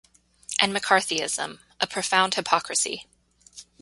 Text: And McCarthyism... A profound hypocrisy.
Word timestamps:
And 0.59 0.75
McCarthyism... 0.75 1.59
A 1.79 1.85
profound 1.85 2.33
hypocrisy. 2.33 3.05